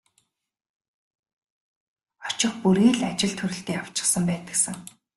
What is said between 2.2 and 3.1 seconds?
Очих бүрий л